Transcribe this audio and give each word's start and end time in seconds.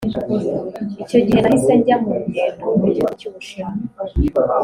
Icyo 1.03 1.19
gihe 1.25 1.39
nahise 1.41 1.73
njya 1.79 1.95
mu 2.03 2.11
rugendo 2.19 2.63
mu 2.79 2.87
gihugu 2.93 3.13
cy’u 3.19 3.31
Bushinwa 3.33 3.73